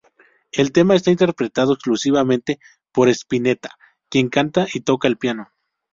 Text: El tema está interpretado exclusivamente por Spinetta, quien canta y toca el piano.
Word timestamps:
El 0.51 0.71
tema 0.71 0.95
está 0.95 1.11
interpretado 1.11 1.73
exclusivamente 1.73 2.57
por 2.91 3.07
Spinetta, 3.09 3.77
quien 4.09 4.29
canta 4.29 4.65
y 4.73 4.79
toca 4.79 5.07
el 5.07 5.17
piano. 5.19 5.51